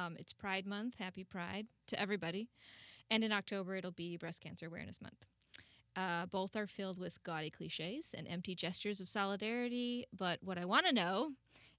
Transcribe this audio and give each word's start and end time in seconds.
Um, 0.00 0.16
it's 0.18 0.32
Pride 0.32 0.66
Month. 0.66 0.96
Happy 0.98 1.24
Pride 1.24 1.66
to 1.88 2.00
everybody. 2.00 2.48
And 3.10 3.24
in 3.24 3.32
October, 3.32 3.74
it'll 3.76 3.90
be 3.90 4.16
Breast 4.16 4.40
Cancer 4.40 4.66
Awareness 4.66 5.00
Month. 5.00 5.26
Uh, 5.96 6.26
both 6.26 6.54
are 6.56 6.66
filled 6.66 6.98
with 6.98 7.22
gaudy 7.24 7.50
cliches 7.50 8.08
and 8.16 8.26
empty 8.28 8.54
gestures 8.54 9.00
of 9.00 9.08
solidarity. 9.08 10.06
But 10.16 10.38
what 10.42 10.58
I 10.58 10.64
want 10.64 10.86
to 10.86 10.92
know 10.94 11.32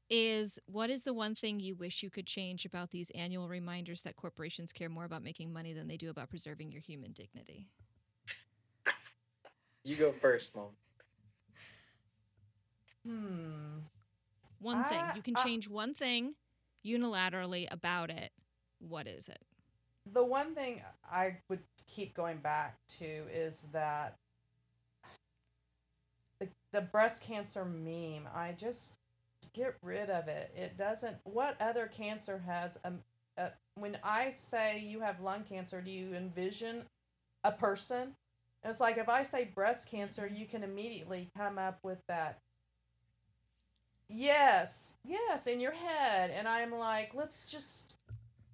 is 0.10 0.60
what 0.66 0.90
is 0.90 1.04
the 1.04 1.14
one 1.14 1.34
thing 1.36 1.60
you 1.62 1.74
wish 1.74 2.04
you 2.04 2.10
could 2.10 2.28
change 2.28 2.66
about 2.66 2.92
these 2.92 3.10
annual 3.12 3.48
reminders 3.48 4.02
that 4.02 4.18
corporations 4.18 4.74
care 4.74 4.90
more 4.90 5.06
about 5.06 5.24
making 5.24 5.54
money 5.54 5.72
than 5.74 5.88
they 5.88 5.96
do 5.98 6.10
about 6.10 6.30
preserving 6.30 6.72
your 6.72 6.82
human 6.82 7.14
dignity? 7.14 7.66
You 9.84 9.96
go 9.96 10.12
first, 10.12 10.56
mom. 10.56 10.68
Hmm. 13.08 13.80
One 14.60 14.84
thing. 14.84 15.00
I- 15.00 15.16
You 15.16 15.22
can 15.24 15.36
I- 15.38 15.44
change 15.44 15.68
one 15.70 15.96
thing 15.96 16.36
unilaterally 16.86 17.68
about 17.72 18.10
it. 18.10 18.32
What 18.80 19.08
is 19.08 19.30
it? 19.30 19.44
The 20.12 20.24
one 20.24 20.56
thing 20.56 20.82
I 21.12 21.38
would 21.50 21.60
keep 21.88 22.14
going 22.14 22.38
back 22.38 22.78
to 23.00 23.06
is 23.06 23.68
that 23.72 24.16
the, 26.40 26.48
the 26.72 26.82
breast 26.82 27.24
cancer 27.24 27.66
meme, 27.66 28.28
I 28.34 28.54
just 28.58 28.98
get 29.54 29.76
rid 29.84 30.10
of 30.10 30.28
it. 30.28 30.52
It 30.56 30.78
doesn't, 30.78 31.18
what 31.24 31.62
other 31.62 31.88
cancer 31.88 32.42
has, 32.46 32.80
a, 32.84 32.94
a, 33.38 33.52
when 33.76 33.98
I 34.04 34.32
say 34.32 34.80
you 34.80 35.02
have 35.02 35.20
lung 35.20 35.44
cancer, 35.44 35.82
do 35.82 35.92
you 35.92 36.14
envision 36.16 36.84
a 37.44 37.52
person? 37.52 38.16
It's 38.64 38.80
like 38.80 38.98
if 38.98 39.10
I 39.10 39.24
say 39.24 39.50
breast 39.54 39.90
cancer, 39.92 40.28
you 40.28 40.46
can 40.46 40.64
immediately 40.64 41.30
come 41.38 41.58
up 41.58 41.80
with 41.84 42.00
that. 42.08 42.40
Yes, 44.14 44.94
yes, 45.06 45.48
in 45.48 45.60
your 45.60 45.72
head. 45.72 46.32
And 46.32 46.48
I'm 46.48 46.72
like, 46.72 47.12
let's 47.14 47.46
just 47.46 47.96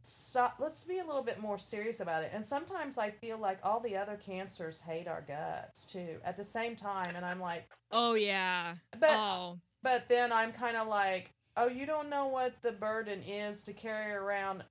stop 0.02 0.56
let's 0.60 0.86
be 0.86 1.00
a 1.00 1.06
little 1.06 1.24
bit 1.24 1.38
more 1.42 1.58
serious 1.58 2.00
about 2.00 2.24
it 2.24 2.32
and 2.34 2.46
sometimes 2.46 2.98
i 2.98 3.10
feel 3.10 3.38
like 3.38 3.60
all 3.62 3.82
the 3.82 3.98
other 3.98 4.16
cancers 4.16 4.80
hate 4.80 5.06
our 5.06 5.22
guts 5.28 5.86
too 5.86 6.16
at 6.24 6.38
the 6.38 6.44
same 6.44 6.78
time 6.78 7.14
and 7.18 7.26
i'm 7.26 7.42
like 7.42 7.68
Oh, 7.92 8.14
yeah. 8.14 8.76
but 9.02 9.10
oh, 9.12 9.60
but 9.84 10.08
then 10.08 10.32
i'm 10.32 10.54
kind 10.54 10.78
of 10.78 10.88
like 10.88 11.34
oh 11.58 11.68
you 11.68 11.86
don't 11.86 12.10
know 12.10 12.28
what 12.28 12.54
the 12.62 12.72
burden 12.72 13.22
is 13.22 13.64
to 13.64 13.74
carry 13.74 14.14
around 14.14 14.64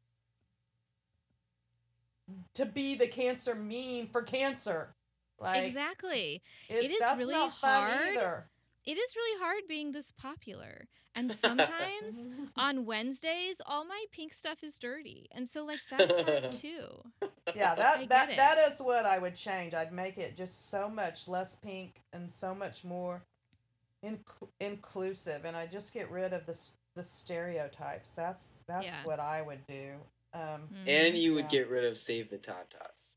to 2.55 2.65
be 2.65 2.95
the 2.95 3.06
cancer 3.06 3.55
meme 3.55 4.09
for 4.11 4.23
cancer 4.23 4.95
like 5.39 5.65
exactly. 5.65 6.43
it, 6.69 6.84
It 6.84 6.91
is 6.91 7.00
really 7.19 7.34
hard. 7.34 8.45
Either. 8.87 8.97
It 8.97 9.01
is 9.01 9.17
really 9.17 9.41
hard 9.41 9.62
being 9.69 9.92
this 9.92 10.12
popular. 10.12 10.87
And 11.15 11.33
sometimes 11.33 12.27
on 12.56 12.84
Wednesdays, 12.84 13.56
all 13.65 13.84
my 13.87 14.05
pink 14.12 14.34
stuff 14.34 14.62
is 14.62 14.77
dirty. 14.78 15.28
And 15.33 15.48
so, 15.48 15.65
like, 15.65 15.81
that's 15.91 16.15
hard 16.15 16.53
too. 16.65 17.03
yeah 17.55 17.75
that 17.75 18.09
that 18.09 18.28
it. 18.31 18.37
that 18.37 18.59
is 18.69 18.81
what 18.81 19.06
i 19.06 19.19
would 19.20 19.37
change 19.37 19.73
i'd 19.73 19.93
make 19.93 20.19
it 20.19 20.34
just 20.37 20.69
so 20.69 20.89
much 20.91 21.28
less 21.28 21.55
pink 21.55 22.01
and 22.12 22.28
so 22.31 22.53
much 22.53 22.84
more 22.84 23.23
inc- 24.05 24.48
inclusive 24.61 25.45
and 25.45 25.56
i 25.56 25.65
just 25.65 25.95
get 25.95 26.11
rid 26.11 26.33
of 26.33 26.45
the 26.47 26.71
the 26.97 27.03
stereotypes 27.05 28.15
that's 28.15 28.59
that's 28.67 28.87
Yeah. 28.87 29.05
what 29.05 29.21
i 29.21 29.43
would 29.43 29.65
do 29.69 29.95
um 30.34 30.69
Mhm. 30.75 30.89
And 30.89 31.17
you 31.17 31.34
would 31.34 31.45
Yeah. 31.45 31.61
get 31.61 31.71
rid 31.71 31.84
of 31.84 31.97
Save 31.97 32.31
the 32.31 32.39
Tatas. 32.39 33.15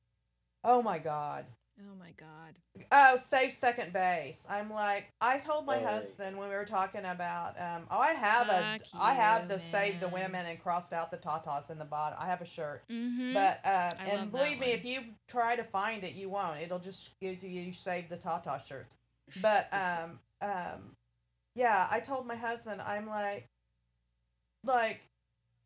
oh 0.64 0.82
my 0.84 1.00
god 1.00 1.48
oh 1.82 1.96
my 1.98 2.12
God. 2.18 2.56
oh 2.92 3.16
save 3.18 3.52
second 3.52 3.94
base 3.94 4.46
i'm 4.50 4.70
like 4.72 5.12
i 5.22 5.38
told 5.38 5.66
my 5.66 5.78
Oh, 5.82 5.86
husband 5.86 6.38
when 6.38 6.50
we 6.50 6.56
were 6.56 6.66
talking 6.66 7.06
about 7.06 7.60
um 7.60 7.84
oh 7.90 8.00
i 8.00 8.12
have 8.14 8.50
a 8.50 8.78
Fuck 8.92 9.02
i 9.02 9.14
have 9.14 9.44
you, 9.44 9.48
the 9.50 9.60
save 9.60 10.00
the 10.00 10.08
women 10.10 10.46
and 10.46 10.60
crossed 10.62 10.92
out 10.94 11.10
the 11.12 11.18
tatas 11.18 11.70
in 11.72 11.80
the 11.80 11.86
bottom 11.86 12.18
i 12.22 12.26
have 12.28 12.42
a 12.42 12.46
shirt 12.46 12.84
Mm-hmm. 12.90 13.34
But 13.34 13.62
uh, 13.66 13.92
and 14.00 14.32
believe 14.32 14.60
me, 14.60 14.68
one. 14.70 14.78
if 14.78 14.86
you 14.86 15.00
try 15.28 15.56
to 15.56 15.64
find 15.64 16.04
it, 16.04 16.16
you 16.16 16.30
won't. 16.30 16.60
It'll 16.62 16.80
just 16.80 17.20
give 17.20 17.40
to 17.40 17.48
you 17.48 17.72
save 17.72 18.10
the 18.10 18.18
Tata 18.18 18.62
shirts. 18.66 18.96
But 19.42 19.68
um 19.74 20.20
um 20.42 20.96
yeah, 21.56 21.88
I 21.92 22.00
told 22.00 22.26
my 22.26 22.36
husband, 22.36 22.82
I'm 22.82 23.08
like 23.08 23.46
like 24.66 25.02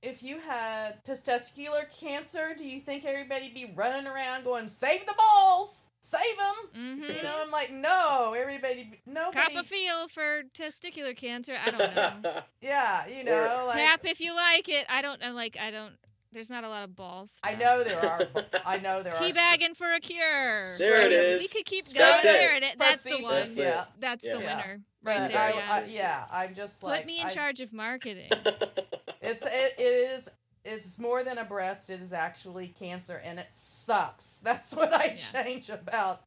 if 0.03 0.21
you 0.21 0.37
had 0.39 1.03
testicular 1.05 1.85
cancer, 1.99 2.53
do 2.57 2.63
you 2.63 2.79
think 2.79 3.05
everybody'd 3.05 3.53
be 3.53 3.71
running 3.75 4.05
around 4.05 4.43
going 4.43 4.67
save 4.67 5.05
the 5.05 5.13
balls, 5.17 5.87
save 6.01 6.21
them? 6.37 6.81
mm-hmm. 6.99 7.03
You 7.15 7.23
know, 7.23 7.41
I'm 7.43 7.49
like, 7.51 7.71
no, 7.71 8.35
everybody, 8.37 8.99
nobody, 9.05 9.37
Cop 9.37 9.63
a 9.63 9.63
feel 9.65 10.07
for 10.09 10.43
testicular 10.53 11.15
cancer. 11.15 11.55
I 11.65 11.71
don't 11.71 11.95
know. 11.95 12.41
yeah, 12.61 13.07
you 13.07 13.23
know, 13.23 13.65
like 13.67 13.77
Tap 13.77 14.01
if 14.05 14.19
you 14.19 14.35
like 14.35 14.67
it. 14.69 14.85
I 14.89 15.01
don't 15.01 15.19
know. 15.21 15.31
Like, 15.31 15.57
I 15.59 15.71
don't. 15.71 15.93
There's 16.33 16.49
not 16.49 16.63
a 16.63 16.69
lot 16.69 16.83
of 16.83 16.95
balls. 16.95 17.29
I 17.43 17.53
know 17.53 17.83
there 17.83 18.03
are, 18.03 18.21
I 18.65 18.77
know 18.79 19.03
there 19.03 19.13
are. 19.13 19.21
Teabagging 19.21 19.77
for 19.77 19.93
a 19.93 19.99
cure. 19.99 20.77
There 20.79 21.09
it 21.11 21.39
We 21.39 21.47
could 21.47 21.65
keep 21.65 21.85
That's 21.85 22.23
going. 22.23 22.35
it. 22.35 22.37
There 22.39 22.55
it 22.55 22.63
is. 22.63 22.71
That's 22.79 23.03
the 23.03 23.21
one. 23.21 23.35
That's 23.35 23.55
yeah. 23.55 23.85
That's 23.99 24.25
Yeah. 24.25 24.33
the 24.37 24.41
Yeah. 24.41 24.57
winner. 24.57 24.81
Right 25.03 25.17
But 25.19 25.31
there. 25.31 25.39
I, 25.41 25.49
yeah. 25.51 25.65
I, 25.69 25.85
yeah, 25.85 26.25
I'm 26.31 26.55
just 26.55 26.81
like 26.81 27.01
Put 27.01 27.05
me 27.07 27.21
in 27.21 27.27
I- 27.27 27.29
charge 27.29 27.59
of 27.59 27.71
marketing. 27.71 28.31
It's 29.33 29.45
it, 29.45 29.73
it 29.79 29.83
is 29.83 30.29
it's 30.65 30.97
more 30.99 31.23
than 31.23 31.37
a 31.39 31.43
breast. 31.43 31.89
It 31.89 32.01
is 32.01 32.13
actually 32.13 32.67
cancer, 32.67 33.21
and 33.25 33.39
it 33.39 33.47
sucks. 33.51 34.37
That's 34.43 34.75
what 34.75 34.93
I 34.93 35.05
Yeah. 35.07 35.15
change 35.43 35.69
about 35.69 36.21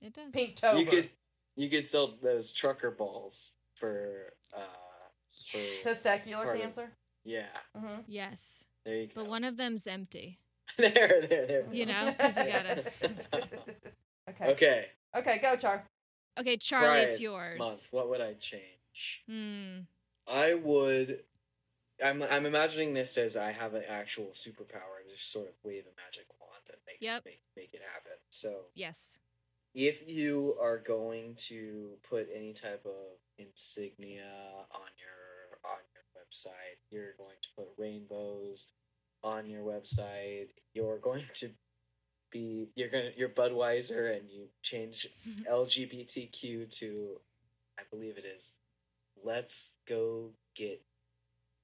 It 0.00 0.14
does. 0.14 0.30
Pinktober. 0.32 0.78
you 0.80 0.86
could 0.86 1.10
you 1.56 1.68
could 1.68 1.86
sell 1.86 2.14
those 2.22 2.52
trucker 2.52 2.90
balls 2.90 3.52
for 3.74 4.32
uh 4.56 4.60
for 5.52 5.58
Testicular 5.88 6.44
Part 6.44 6.56
of- 6.56 6.62
cancer. 6.62 6.92
yeah. 7.24 7.46
hmm 7.76 8.00
Yes, 8.06 8.64
There 8.84 8.94
you 8.96 9.06
go. 9.08 9.12
but 9.16 9.26
one 9.26 9.44
of 9.44 9.56
them's 9.56 9.86
empty. 9.86 10.38
there, 10.76 10.92
there, 10.92 11.46
there. 11.46 11.64
You 11.72 11.86
know, 11.86 12.14
'cause 12.18 12.36
you 12.36 12.44
gotta- 12.52 12.84
okay. 14.30 14.46
Okay. 14.52 14.86
Okay, 15.16 15.38
go 15.40 15.56
Char. 15.56 15.84
Okay, 16.38 16.56
Charlie, 16.58 17.00
it's 17.00 17.18
yours. 17.20 17.58
Month. 17.58 17.88
What 17.90 18.08
would 18.10 18.20
I 18.20 18.34
change? 18.34 19.24
Hmm. 19.28 19.78
I 20.30 20.54
would. 20.54 21.24
I'm 22.04 22.22
I'm 22.22 22.46
imagining 22.46 22.94
this 22.94 23.16
as 23.18 23.36
I 23.36 23.52
have 23.52 23.74
an 23.74 23.82
actual 23.88 24.26
superpower 24.26 25.02
to 25.04 25.14
just 25.16 25.32
sort 25.32 25.48
of 25.48 25.54
wave 25.64 25.84
a 25.84 25.94
magic 26.00 26.26
wand 26.40 26.62
and 26.70 26.78
make 26.86 26.98
Yep. 27.00 27.24
make 27.24 27.42
make 27.56 27.74
it 27.74 27.82
happen. 27.92 28.18
So 28.30 28.66
Yes. 28.74 29.18
if 29.74 30.08
you 30.08 30.56
are 30.60 30.78
going 30.78 31.34
to 31.48 31.98
put 32.08 32.28
any 32.34 32.52
type 32.52 32.84
of 32.86 33.18
insignia 33.38 34.30
on 34.70 34.90
your 34.98 35.58
on 35.64 35.80
your 35.92 36.04
website, 36.16 36.78
you're 36.90 37.14
going 37.18 37.36
to 37.42 37.48
put 37.56 37.68
rainbows 37.76 38.68
on 39.22 39.46
your 39.50 39.62
website. 39.62 40.48
You're 40.74 40.98
going 40.98 41.24
to 41.34 41.50
be 42.30 42.68
you're 42.76 42.90
gonna 42.90 43.10
you're 43.16 43.28
Budweiser 43.30 44.14
and 44.16 44.30
you 44.30 44.48
change 44.62 45.08
LGBTQ 45.50 46.70
to 46.78 47.20
I 47.78 47.82
believe 47.90 48.18
it 48.18 48.24
is 48.24 48.54
let's 49.24 49.74
go 49.88 50.30
get 50.54 50.82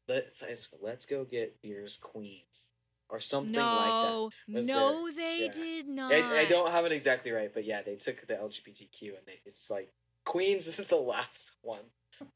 let's 0.08 0.42
let's 0.80 1.06
go 1.06 1.24
get 1.24 1.60
beers 1.62 1.96
queens 1.96 2.68
or 3.08 3.20
something 3.20 3.54
like 3.54 3.62
that. 3.62 4.10
no, 4.12 4.30
was 4.48 4.66
no, 4.66 5.10
they 5.14 5.44
yeah. 5.44 5.50
did 5.52 5.88
not. 5.88 6.12
I, 6.12 6.40
I 6.40 6.44
don't 6.46 6.70
have 6.70 6.84
it 6.86 6.92
exactly 6.92 7.30
right, 7.32 7.52
but 7.52 7.64
yeah, 7.64 7.82
they 7.82 7.96
took 7.96 8.26
the 8.26 8.34
LGBTQ 8.34 9.02
and 9.02 9.26
they, 9.26 9.40
it's 9.44 9.70
like 9.70 9.92
Queens 10.24 10.66
is 10.78 10.86
the 10.86 10.96
last 10.96 11.50
one. 11.62 11.84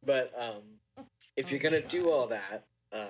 But 0.05 0.33
um, 0.39 1.05
if 1.37 1.47
Oh 1.47 1.51
you're 1.51 1.61
gonna 1.61 1.81
do 1.81 2.11
all 2.11 2.27
that, 2.29 2.67
uh, 2.93 3.07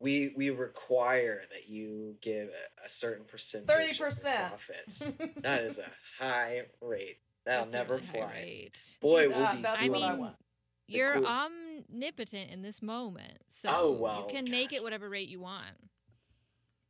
we 0.00 0.32
we 0.36 0.50
require 0.50 1.42
that 1.52 1.68
you 1.68 2.16
give 2.20 2.48
a, 2.48 2.86
a 2.86 2.88
certain 2.88 3.24
percentage. 3.24 3.98
30%. 3.98 4.48
profits. 4.48 5.12
that 5.42 5.62
is 5.62 5.78
a 5.78 5.90
high 6.22 6.62
rate. 6.80 7.18
That'll 7.44 7.62
That's 7.64 7.72
never 7.74 7.94
really 7.94 8.06
fly. 8.06 8.32
rate. 8.32 8.96
Boy, 9.00 9.28
Yeah, 9.28 9.36
we'll 9.38 9.56
be. 9.56 9.62
that's 9.62 9.82
I 9.82 9.88
what 9.88 10.02
I 10.02 10.14
want. 10.14 10.36
The 10.88 10.94
You're 10.94 11.14
cool- 11.14 11.26
omnipotent 11.26 12.50
in 12.50 12.62
this 12.62 12.82
moment, 12.82 13.38
so 13.48 13.70
Oh, 13.72 13.92
well, 13.92 14.18
you 14.20 14.26
can 14.34 14.50
make 14.50 14.72
it 14.72 14.82
whatever 14.82 15.08
rate 15.08 15.28
you 15.28 15.40
want. 15.40 15.66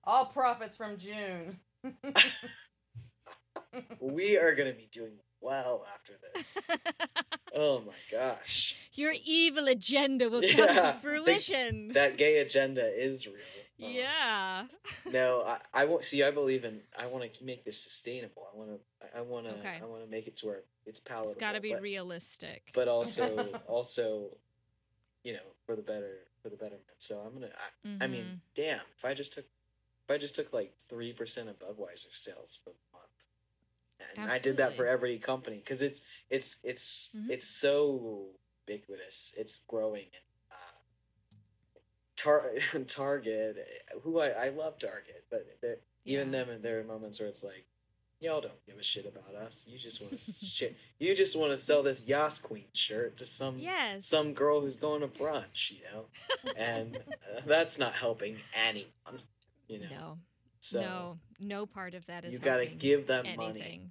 All 0.05 0.25
profits 0.27 0.77
from 0.77 0.97
June. 0.97 1.61
we 4.01 4.37
are 4.37 4.55
gonna 4.55 4.73
be 4.73 4.89
doing 4.91 5.13
well 5.41 5.85
after 5.93 6.13
this. 6.35 6.59
oh 7.55 7.81
my 7.81 7.93
gosh, 8.11 8.77
Your 8.95 9.13
evil 9.25 9.69
agenda 9.69 10.29
will 10.29 10.41
come 10.43 10.51
Yeah, 10.51 10.67
to 10.67 10.83
the- 10.83 10.93
fruition. 10.95 11.89
that 11.93 12.17
gay 12.17 12.39
agenda 12.47 12.85
is 12.87 13.27
real. 13.27 13.37
Oh. 13.83 13.89
yeah. 13.89 14.65
No, 15.11 15.43
I, 15.43 15.59
I 15.83 15.85
want 15.85 16.05
see. 16.05 16.23
I 16.23 16.31
believe 16.31 16.65
in. 16.65 16.81
I 16.99 17.07
want 17.07 17.31
to 17.35 17.45
make 17.45 17.65
this 17.65 17.83
sustainable. 17.83 18.47
I 18.53 18.57
want 18.57 18.71
to. 18.71 19.19
I 19.19 19.21
want 19.21 19.47
to. 19.47 19.53
Okay. 19.55 19.79
I 19.83 19.85
want 19.85 20.05
to 20.05 20.11
make 20.11 20.27
it 20.27 20.37
to 20.37 20.47
where 20.47 20.61
it's 20.87 21.01
palatable. 21.01 21.33
It's 21.33 21.41
got 21.41 21.53
to 21.53 21.61
be 21.61 21.73
but, 21.73 21.83
realistic. 21.83 22.71
But 22.75 22.89
also, 22.97 23.61
also, 23.69 24.37
you 25.25 25.35
know, 25.35 25.47
for 25.67 25.77
the 25.77 25.83
better, 25.83 26.21
for 26.43 26.49
the 26.49 26.57
betterment. 26.57 26.85
So 26.99 27.19
I'm 27.19 27.35
gonna. 27.35 27.49
I, 27.49 28.05
I 28.05 28.07
Mhm. 28.07 28.11
mean, 28.11 28.41
damn. 28.55 28.81
If 28.97 29.05
I 29.05 29.13
just 29.13 29.33
took, 29.35 29.45
if 29.45 30.11
I 30.11 30.17
just 30.19 30.35
took 30.35 30.53
like 30.53 30.79
three 30.79 31.13
percent 31.13 31.49
of 31.51 31.59
Budweiser 31.59 32.15
sales 32.15 32.59
for 32.63 32.71
the 32.71 32.97
month, 32.99 34.15
and 34.17 34.31
I 34.31 34.39
did 34.39 34.57
that 34.59 34.75
for 34.75 34.87
every 34.87 35.19
company 35.19 35.57
because 35.59 35.83
it's 35.83 36.03
it's 36.31 36.59
it's 36.63 37.11
Mhm. 37.15 37.29
it's 37.31 37.47
so 37.49 38.29
ubiquitous. 38.69 39.35
It's 39.37 39.59
growing 39.59 40.05
and 40.15 40.25
Tar- 42.23 42.53
Target, 42.89 43.57
who 44.03 44.21
I, 44.21 44.29
I 44.29 44.49
love 44.51 44.79
Target, 44.79 45.25
but 45.31 45.47
they're- 45.61 45.79
even 46.05 46.33
Yeah. 46.33 46.45
them, 46.45 46.63
there 46.63 46.81
are 46.81 46.85
moments 46.85 47.21
where 47.21 47.29
it's 47.29 47.45
like, 47.45 47.65
y'all 48.21 48.41
don't 48.41 48.65
give 48.67 48.77
a 48.79 48.83
shit 48.83 49.07
about 49.07 49.35
us. 49.35 49.65
You 49.69 49.79
just 49.79 50.01
want 50.01 50.19
to 50.19 50.33
shit. 50.47 50.77
You 50.99 51.15
just 51.15 51.37
want 51.39 51.53
to 51.53 51.59
sell 51.59 51.83
this 51.83 52.07
Yas 52.07 52.39
Queen 52.39 52.67
shirt 52.73 53.17
to 53.19 53.27
some 53.27 53.59
Yes. 53.59 54.07
some 54.07 54.33
girl 54.35 54.61
who's 54.61 54.77
going 54.77 55.01
to 55.03 55.09
brunch, 55.09 55.71
you 55.71 55.79
know, 55.93 56.05
and 56.57 56.97
uh, 56.97 57.41
that's 57.47 57.79
not 57.79 57.95
helping 57.95 58.37
anyone, 58.55 59.21
you 59.69 59.81
know. 59.81 59.87
No. 59.91 60.19
so 60.61 60.81
no. 60.81 61.19
No 61.41 61.67
part 61.67 61.95
of 61.95 62.07
that 62.07 62.25
is 62.25 62.35
you 62.35 62.39
got 62.41 62.59
to 62.59 62.67
give 62.67 63.07
them 63.09 63.25
anything. 63.27 63.39
money. 63.47 63.91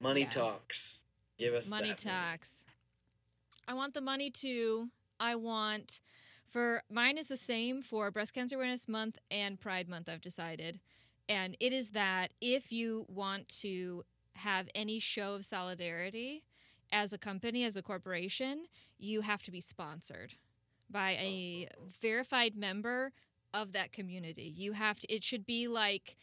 Money 0.00 0.20
Yeah. 0.22 0.28
talks. 0.30 1.00
Give 1.38 1.54
us 1.54 1.68
money 1.70 1.94
talks. 1.94 2.50
I 3.66 3.74
want 3.74 3.94
the 3.94 4.00
money 4.00 4.30
too. 4.30 4.88
I 5.20 5.34
want 5.36 6.00
for 6.48 6.82
mine 6.90 7.18
is 7.18 7.26
the 7.26 7.36
same 7.36 7.82
for 7.82 8.10
Breast 8.10 8.34
Cancer 8.34 8.56
Awareness 8.56 8.88
Month 8.88 9.18
and 9.30 9.60
Pride 9.60 9.88
Month. 9.88 10.08
I've 10.08 10.20
decided, 10.20 10.80
and 11.28 11.56
it 11.60 11.72
is 11.72 11.90
that 11.90 12.30
if 12.40 12.72
you 12.72 13.04
want 13.08 13.48
to 13.60 14.04
have 14.34 14.68
any 14.74 14.98
show 14.98 15.34
of 15.34 15.44
solidarity 15.44 16.44
as 16.90 17.12
a 17.12 17.18
company, 17.18 17.64
as 17.64 17.76
a 17.76 17.82
corporation, 17.82 18.66
you 18.98 19.20
have 19.20 19.42
to 19.42 19.50
be 19.50 19.60
sponsored 19.60 20.34
by 20.90 21.10
a 21.12 21.68
verified 22.00 22.56
member 22.56 23.12
of 23.52 23.72
that 23.72 23.92
community. 23.92 24.52
You 24.54 24.72
have 24.72 24.98
to. 25.00 25.12
It 25.12 25.24
should 25.24 25.44
be 25.44 25.68
like 25.68 26.16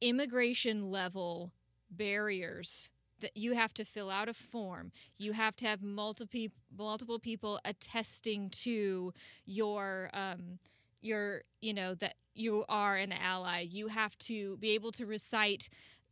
immigration 0.00 0.90
level 0.90 1.52
barriers 1.90 2.90
that 3.20 3.36
you 3.36 3.54
have 3.54 3.72
to 3.74 3.84
fill 3.84 4.10
out 4.10 4.28
a 4.28 4.34
form. 4.34 4.92
You 5.18 5.32
have 5.32 5.56
to 5.56 5.66
have 5.66 5.82
multiple 5.82 6.46
multiple 6.76 7.18
people 7.18 7.60
attesting 7.64 8.50
to 8.50 9.12
your 9.44 10.10
um, 10.12 10.58
your 11.00 11.42
you 11.60 11.72
know 11.74 11.94
that 11.94 12.14
you 12.34 12.64
are 12.68 12.96
an 12.96 13.12
ally. 13.12 13.60
You 13.60 13.88
have 13.88 14.16
to 14.18 14.56
be 14.58 14.70
able 14.72 14.92
to 14.92 15.06
recite. 15.06 15.68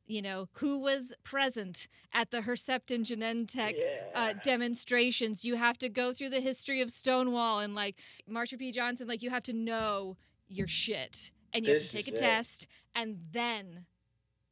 You 0.06 0.22
know 0.22 0.48
who 0.54 0.78
was 0.80 1.12
present 1.22 1.86
at 2.14 2.30
the 2.30 2.40
Herceptin 2.40 3.00
Genentech 3.04 3.74
uh, 4.14 4.32
demonstrations. 4.42 5.44
You 5.44 5.56
have 5.56 5.76
to 5.78 5.90
go 5.90 6.14
through 6.14 6.30
the 6.30 6.40
history 6.40 6.80
of 6.80 6.88
Stonewall 6.88 7.58
and 7.58 7.74
like 7.74 7.96
Marsha 8.30 8.58
P. 8.58 8.72
Johnson. 8.72 9.06
Like 9.06 9.22
you 9.22 9.28
have 9.28 9.42
to 9.42 9.52
know 9.52 10.16
your 10.48 10.66
shit, 10.66 11.30
and 11.52 11.66
you 11.66 11.74
This 11.74 11.92
have 11.92 12.04
to 12.04 12.10
take 12.10 12.14
a 12.14 12.16
it. 12.16 12.20
test, 12.26 12.66
and 12.94 13.18
then, 13.32 13.84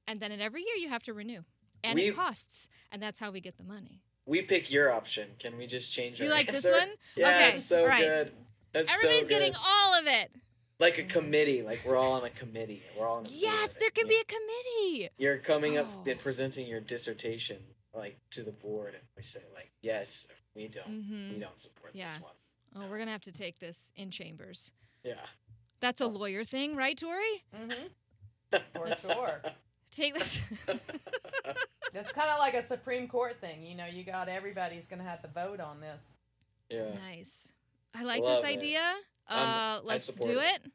and 0.06 0.20
then 0.20 0.30
in 0.30 0.42
every 0.42 0.60
year 0.60 0.76
you 0.76 0.90
have 0.90 1.02
to 1.04 1.14
renew, 1.14 1.40
and 1.86 1.98
We- 1.98 2.08
it 2.08 2.14
costs, 2.16 2.68
and 2.92 3.02
that's 3.02 3.20
how 3.20 3.30
we 3.30 3.40
get 3.40 3.56
the 3.56 3.64
money. 3.64 4.02
We 4.26 4.42
pick 4.42 4.70
your 4.70 4.92
option. 4.92 5.36
Can 5.38 5.56
we 5.56 5.66
just 5.66 5.92
change 5.92 6.18
You 6.18 6.26
our 6.26 6.32
like 6.32 6.50
this 6.50 6.64
one? 6.64 6.90
Yeah, 7.14 7.28
Okay, 7.30 7.48
it's 7.50 7.64
so 7.64 7.86
right. 7.86 8.04
good. 8.04 8.32
That's 8.72 8.92
Everybody's 8.92 9.22
so 9.22 9.28
getting 9.28 9.52
good. 9.52 9.60
all 9.64 9.94
of 9.94 10.06
it. 10.06 10.30
like 10.78 10.98
a 10.98 11.04
committee. 11.04 11.62
Like 11.62 11.80
we're 11.86 11.96
all 11.96 12.12
on 12.12 12.24
a 12.24 12.30
committee. 12.30 12.82
We're 12.98 13.06
all 13.06 13.18
on. 13.18 13.26
A 13.26 13.28
Yes, 13.30 13.68
board. 13.70 13.80
there 13.80 13.90
can 13.90 14.06
be 14.08 14.18
a 14.20 14.24
committee. 14.24 15.08
You're 15.16 15.38
coming 15.38 15.78
up 15.78 15.86
Oh. 15.90 16.10
and 16.10 16.20
presenting 16.20 16.66
your 16.66 16.80
dissertation 16.80 17.62
like 17.94 18.18
to 18.30 18.42
the 18.42 18.52
board, 18.52 18.94
and 18.94 19.02
we 19.16 19.22
say 19.22 19.40
like, 19.54 19.70
yes, 19.80 20.26
we 20.54 20.68
don't, 20.68 20.84
hmm 20.86 21.32
we 21.34 21.38
don't 21.38 21.58
support 21.58 21.94
this 21.94 22.16
Yeah. 22.16 22.22
one. 22.22 22.34
Oh, 22.74 22.90
we're 22.90 22.98
gonna 22.98 23.12
have 23.12 23.22
to 23.22 23.32
take 23.32 23.58
this 23.58 23.78
in 23.96 24.10
chambers. 24.10 24.72
Yeah. 25.02 25.24
That's 25.80 26.00
a 26.02 26.06
lawyer 26.06 26.44
thing, 26.44 26.74
right, 26.76 26.98
Tori? 26.98 27.44
Mm-hmm. 27.54 28.58
For 28.74 28.96
sure. 28.96 29.42
Take 29.90 30.14
this. 30.14 30.40
It's 31.94 32.12
kind 32.12 32.28
of 32.30 32.38
like 32.38 32.54
a 32.54 32.60
Supreme 32.62 33.08
Court 33.08 33.40
thing. 33.40 33.62
You 33.62 33.74
know, 33.74 33.86
you 33.86 34.04
got 34.04 34.28
everybody's 34.28 34.86
going 34.86 34.98
to 35.00 35.08
have 35.08 35.22
to 35.22 35.28
vote 35.28 35.60
on 35.60 35.80
this. 35.80 36.16
yeah. 36.68 36.92
Nice. 36.94 37.30
I 37.94 38.02
like 38.02 38.20
Love 38.22 38.36
this 38.36 38.44
idea. 38.44 38.80
Um, 39.28 39.38
Uh, 39.38 39.42
I 39.42 39.80
let's 39.82 40.06
do 40.08 40.38
it. 40.38 40.60
it. 40.64 40.72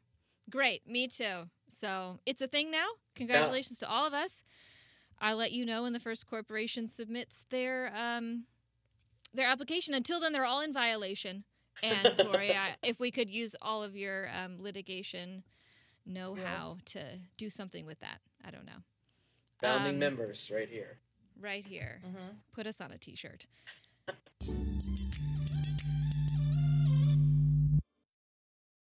Great. 0.50 0.84
Me 0.88 1.06
too. 1.06 1.44
So 1.80 2.18
it's 2.26 2.40
a 2.40 2.48
thing 2.48 2.70
now. 2.70 2.86
Congratulations 3.14 3.78
to 3.78 3.88
all 3.88 4.06
of 4.06 4.12
us. 4.12 4.42
I'll 5.20 5.36
let 5.36 5.52
you 5.52 5.64
know 5.64 5.84
when 5.84 5.92
the 5.92 6.00
first 6.00 6.26
corporation 6.26 6.88
submits 6.88 7.44
their 7.50 7.92
um, 7.96 8.44
their 9.32 9.46
application. 9.46 9.94
Until 9.94 10.18
then, 10.18 10.32
they're 10.32 10.44
all 10.44 10.60
in 10.60 10.72
violation. 10.72 11.44
And 11.82 12.18
Tori, 12.18 12.52
if 12.82 12.98
we 12.98 13.10
could 13.12 13.30
use 13.30 13.54
all 13.62 13.82
of 13.84 13.94
your 13.96 14.28
um, 14.36 14.56
litigation 14.60 15.44
know-how 16.04 16.78
to 16.86 17.20
do 17.36 17.48
something 17.48 17.86
with 17.86 18.00
that, 18.00 18.20
I 18.44 18.50
don't 18.50 18.66
know. 18.66 18.82
Founding 19.62 19.94
um, 19.94 19.98
members 20.00 20.50
right 20.52 20.68
here. 20.68 20.98
Right 21.40 21.64
here. 21.64 22.00
Mm-hmm. 22.04 22.36
Put 22.52 22.66
us 22.66 22.80
on 22.80 22.92
a 22.92 22.98
t 22.98 23.16
shirt. 23.16 23.46